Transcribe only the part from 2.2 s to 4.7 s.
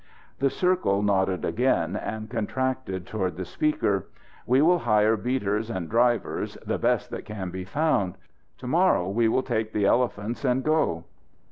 contracted toward the speaker. "We